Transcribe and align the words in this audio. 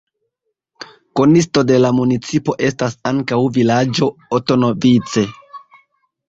Konisto 1.19 1.63
de 1.71 1.77
la 1.81 1.91
municipo 1.97 2.55
estas 2.69 2.97
ankaŭ 3.11 3.39
vilaĝo 3.59 4.09
Otonovice. 4.39 5.27